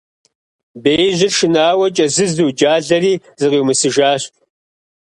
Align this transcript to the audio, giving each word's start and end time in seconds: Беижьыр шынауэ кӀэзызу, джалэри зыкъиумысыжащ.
Беижьыр 0.83 1.31
шынауэ 1.37 1.87
кӀэзызу, 1.95 2.51
джалэри 2.57 3.13
зыкъиумысыжащ. 3.39 4.23